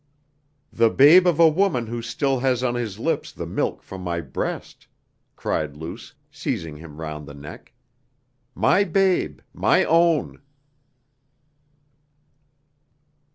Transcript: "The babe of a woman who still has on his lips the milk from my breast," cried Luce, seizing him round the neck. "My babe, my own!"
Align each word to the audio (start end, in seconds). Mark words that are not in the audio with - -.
"The 0.73 0.89
babe 0.89 1.27
of 1.27 1.39
a 1.39 1.47
woman 1.47 1.85
who 1.85 2.01
still 2.01 2.39
has 2.39 2.63
on 2.63 2.73
his 2.73 2.97
lips 2.97 3.31
the 3.31 3.45
milk 3.45 3.83
from 3.83 4.01
my 4.01 4.19
breast," 4.19 4.87
cried 5.35 5.75
Luce, 5.77 6.15
seizing 6.31 6.77
him 6.77 6.99
round 6.99 7.27
the 7.27 7.35
neck. 7.35 7.71
"My 8.55 8.83
babe, 8.83 9.41
my 9.53 9.83
own!" 9.85 10.41